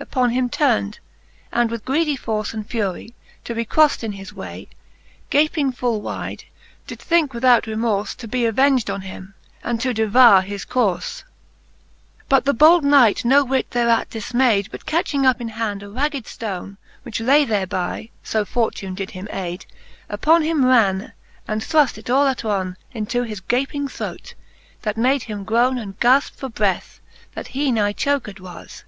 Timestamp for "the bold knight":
12.46-13.24